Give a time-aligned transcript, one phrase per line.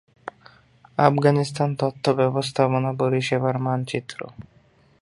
[0.99, 4.19] আফগানিস্তান তথ্য ব্যবস্থাপনা পরিষেবার মানচিত্র